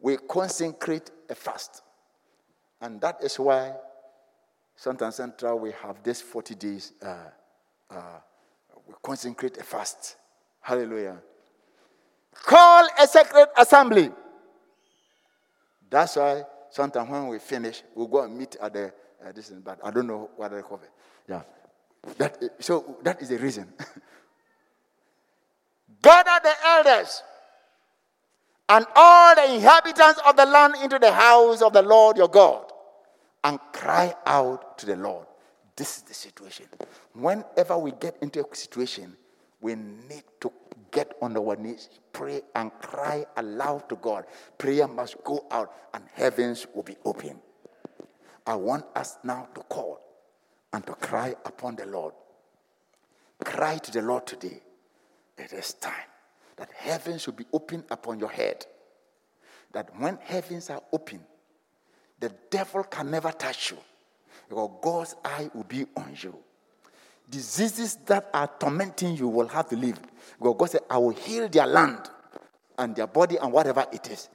[0.00, 1.82] We consecrate a fast.
[2.80, 3.74] And that is why
[4.76, 7.30] Sometimes Central, we have this 40 days, uh,
[7.90, 8.20] uh,
[8.86, 10.16] we consecrate a fast.
[10.60, 11.18] Hallelujah.
[12.32, 14.10] Call a sacred assembly.
[15.88, 18.92] That's why sometimes when we finish, we'll go and meet at the,
[19.24, 20.90] uh, this, but I don't know what they call it.
[21.28, 21.42] Yeah.
[22.18, 23.72] That, so that is the reason.
[26.02, 27.22] Gather the elders
[28.68, 32.70] and all the inhabitants of the land into the house of the Lord your God
[33.44, 35.26] and cry out to the Lord.
[35.76, 36.66] This is the situation.
[37.12, 39.14] Whenever we get into a situation,
[39.60, 40.50] we need to
[40.90, 44.24] get on our knees, pray, and cry aloud to God.
[44.56, 47.38] Prayer must go out, and heavens will be open.
[48.46, 50.00] I want us now to call
[50.72, 52.14] and to cry upon the Lord.
[53.44, 54.62] Cry to the Lord today.
[55.36, 55.92] It is time
[56.56, 58.64] that heavens should be open upon your head.
[59.72, 61.20] That when heavens are open,
[62.18, 63.78] the devil can never touch you
[64.48, 66.36] because God's eye will be on you.
[67.28, 69.98] Diseases that are tormenting you will have to leave.
[70.38, 72.08] Because God said, I will heal their land
[72.78, 74.28] and their body and whatever it is.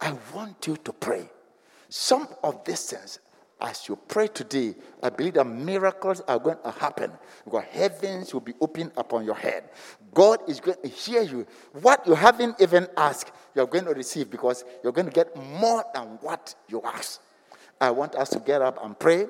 [0.00, 1.28] I want you to pray.
[1.88, 3.18] Some of these things
[3.60, 7.10] as you pray today, I believe that miracles are going to happen
[7.44, 9.64] because heavens will be open upon your head.
[10.14, 11.46] God is going to hear you.
[11.72, 15.84] What you haven't even asked, you're going to receive because you're going to get more
[15.92, 17.20] than what you ask.
[17.80, 19.26] I want us to get up and pray.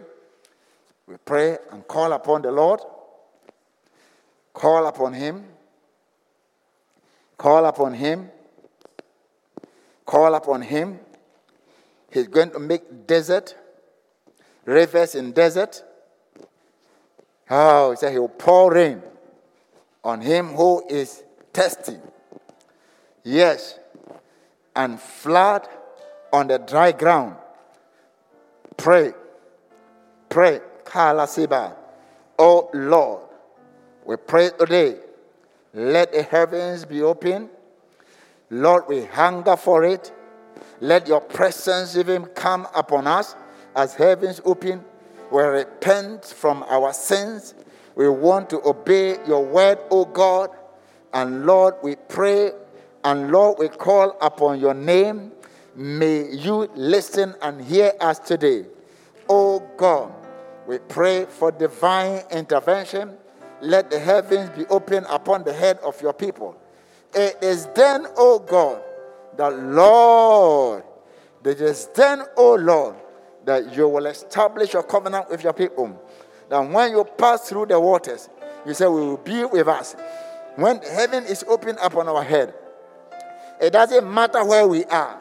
[1.09, 2.81] We pray and call upon the Lord.
[4.53, 5.45] Call upon Him.
[7.37, 8.31] Call upon Him.
[10.05, 11.01] Call upon Him.
[12.11, 13.57] He's going to make desert
[14.69, 15.83] rivers in desert.
[17.51, 19.03] Oh, he said he will pour rain
[20.05, 21.97] on him who is thirsty.
[23.25, 23.79] Yes,
[24.77, 25.67] and flood
[26.33, 27.37] on the dry ground.
[28.77, 29.13] Pray,
[30.29, 31.75] pray, Kala Siba.
[32.39, 33.23] Oh Lord,
[34.05, 34.97] we pray today.
[35.75, 37.51] Let the heavens be open.
[38.51, 40.13] Lord, we hunger for it.
[40.81, 43.37] Let your presence even come upon us
[43.79, 44.85] as heavens open,
[45.31, 47.55] we repent from our sins.
[47.95, 50.51] We want to obey your word, O God.
[51.13, 52.53] And Lord, we pray
[53.05, 55.33] and Lord, we call upon your name.
[55.77, 58.67] May you listen and hear us today.
[59.29, 60.13] O God,
[60.69, 63.17] we pray for divine intervention.
[63.63, 66.61] Let the heavens be open upon the head of your people.
[67.15, 68.83] It is then, O God,
[69.39, 70.85] the Lord,
[71.43, 72.97] it is then, O Lord,
[73.47, 75.99] that you will establish your covenant with your people.
[76.51, 78.29] That when you pass through the waters,
[78.67, 79.97] you say, We will be with us.
[80.57, 82.53] When heaven is open upon our head,
[83.59, 85.19] it doesn't matter where we are,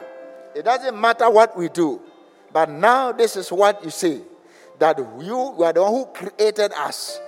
[0.54, 2.02] it doesn't matter what we do.
[2.52, 4.20] But now, this is what you say
[4.78, 7.20] that you, you are the one who created us.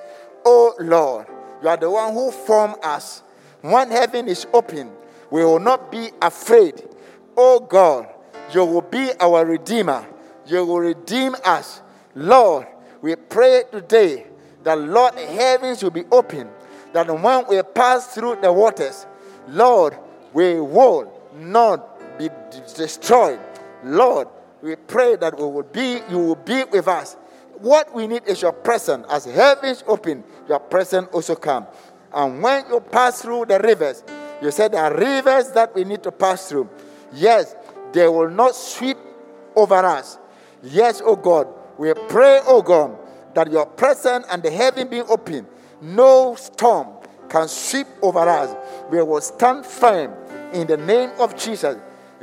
[0.44, 1.26] Oh Lord,
[1.62, 3.22] you are the one who formed us.
[3.60, 4.90] When heaven is open,
[5.30, 6.82] we will not be afraid.
[7.36, 8.08] Oh God,
[8.52, 10.06] you will be our Redeemer
[10.50, 11.82] you will redeem us.
[12.14, 12.66] Lord,
[13.00, 14.26] we pray today
[14.64, 16.50] that, Lord, heavens will be open,
[16.92, 19.06] that when we pass through the waters,
[19.48, 19.96] Lord,
[20.32, 22.28] we will not be
[22.76, 23.40] destroyed.
[23.84, 24.28] Lord,
[24.60, 27.16] we pray that we will be, you will be with us.
[27.60, 29.06] What we need is your presence.
[29.10, 31.66] As heavens open, your presence also come.
[32.12, 34.02] And when you pass through the rivers,
[34.42, 36.70] you said there are rivers that we need to pass through.
[37.12, 37.54] Yes,
[37.92, 38.96] they will not sweep
[39.54, 40.18] over us.
[40.62, 42.96] Yes, oh God, we pray, oh God,
[43.34, 45.46] that your presence and the heaven being open,
[45.82, 46.88] no storm
[47.28, 48.56] can sweep over us.
[48.90, 50.14] We will stand firm
[50.52, 51.76] in the name of Jesus.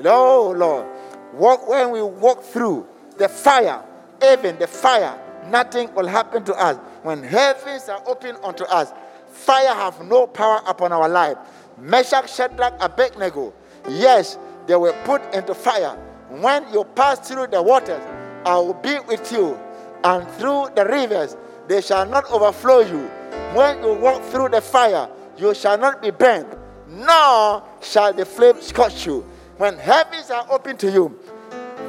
[0.04, 0.86] Oh Lord,
[1.34, 3.84] walk when we walk through the fire,
[4.24, 5.20] even the fire,
[5.50, 6.78] nothing will happen to us.
[7.04, 8.94] When heavens are open unto us,
[9.30, 11.38] fire have no power upon our life.
[11.78, 13.54] Meshach, Shadrach, Abednego,
[13.88, 15.96] yes, they were put into fire.
[16.30, 18.02] When you pass through the waters,
[18.46, 19.58] I will be with you,
[20.04, 21.38] and through the rivers
[21.68, 23.10] they shall not overflow you.
[23.54, 26.48] When you walk through the fire, you shall not be burned,
[26.88, 29.26] nor shall the flame scorch you.
[29.58, 31.18] When heavens are open to you,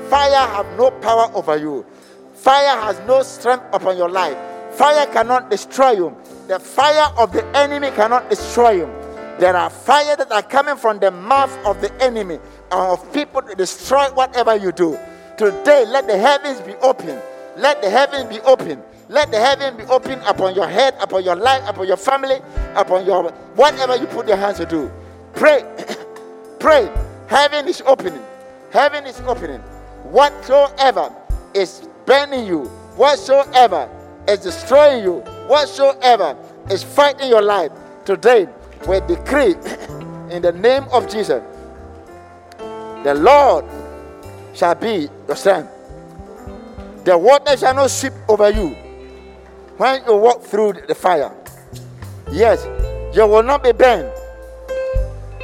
[0.08, 1.84] fire have no power over you.
[2.38, 4.36] Fire has no strength upon your life.
[4.76, 6.16] Fire cannot destroy you.
[6.46, 8.86] The fire of the enemy cannot destroy you.
[9.38, 12.38] There are fire that are coming from the mouth of the enemy
[12.70, 14.96] of people to destroy whatever you do.
[15.36, 17.20] Today, let the heavens be open.
[17.56, 18.82] Let the heavens be open.
[19.08, 22.38] Let the heaven be open upon your head, upon your life, upon your family,
[22.76, 24.90] upon your whatever you put your hands to do.
[25.34, 25.64] Pray.
[26.60, 26.88] Pray.
[27.26, 28.22] Heaven is opening.
[28.70, 29.60] Heaven is opening.
[30.10, 31.12] Whatsoever
[31.54, 32.64] is burning you,
[32.96, 33.86] whatsoever
[34.26, 36.34] is destroying you, whatsoever
[36.70, 37.70] is fighting your life,
[38.06, 38.48] today
[38.88, 39.52] we decree
[40.30, 41.42] in the name of Jesus,
[43.04, 43.66] the Lord
[44.54, 45.70] shall be your strength.
[47.04, 48.70] The water shall not sweep over you
[49.76, 51.30] when you walk through the fire.
[52.32, 52.64] Yes,
[53.14, 54.10] you will not be burned.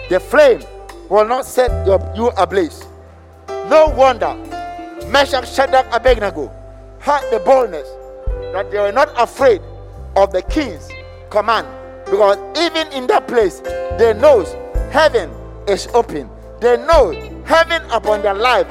[0.08, 0.62] The flame
[1.10, 2.86] will not set your, you ablaze.
[3.48, 4.53] No wonder
[5.10, 6.50] Meshach, Shadrach, Abednego
[6.98, 7.88] had the boldness
[8.52, 9.60] that they were not afraid
[10.16, 10.88] of the king's
[11.30, 11.66] command
[12.04, 13.60] because even in that place
[13.98, 14.44] they know
[14.90, 15.30] heaven
[15.66, 16.30] is open.
[16.60, 17.10] They know
[17.44, 18.66] heaven upon their life,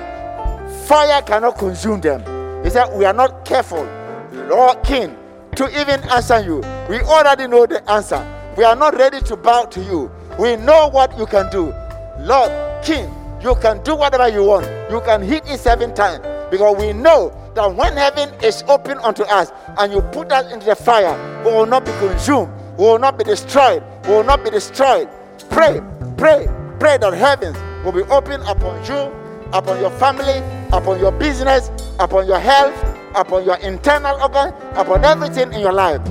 [0.88, 2.22] fire cannot consume them.
[2.64, 3.84] He said, We are not careful,
[4.32, 5.16] Lord King,
[5.56, 6.58] to even answer you.
[6.90, 8.26] We already know the answer.
[8.58, 10.12] We are not ready to bow to you.
[10.40, 11.74] We know what you can do.
[12.20, 12.52] Lord
[12.84, 13.14] King,
[13.44, 14.66] you can do whatever you want.
[14.90, 19.24] You can hit it seven times because we know that when heaven is open unto
[19.24, 23.00] us and you put us into the fire, we will not be consumed, we will
[23.00, 25.10] not be destroyed, we will not be destroyed.
[25.50, 25.82] Pray,
[26.18, 26.48] pray,
[26.80, 29.14] pray that heavens will be open upon you,
[29.52, 30.42] upon your family,
[30.72, 31.70] upon your business,
[32.00, 32.74] upon your health,
[33.16, 36.02] upon your internal organ, upon everything in your life.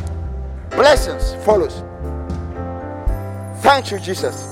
[0.70, 1.82] Blessings follows.
[3.62, 4.51] Thank you, Jesus.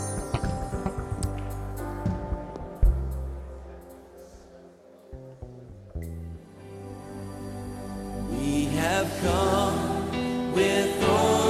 [8.80, 11.49] have come with all.